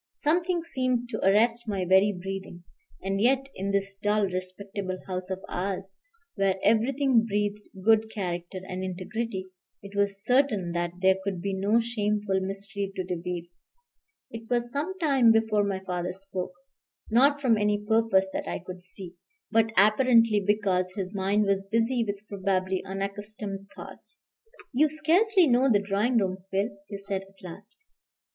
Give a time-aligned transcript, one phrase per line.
[0.15, 2.63] Something seemed to arrest my very breathing;
[3.03, 5.93] and yet in this dull, respectable house of ours,
[6.33, 9.45] where everything breathed good character and integrity,
[9.83, 13.43] it was certain that there could be no shameful mystery to reveal.
[14.31, 16.53] It was some time before my father spoke,
[17.11, 19.13] not from any purpose that I could see,
[19.51, 24.31] but apparently because his mind was busy with probably unaccustomed thoughts.
[24.73, 27.85] "You scarcely know the drawing room, Phil," he said at last.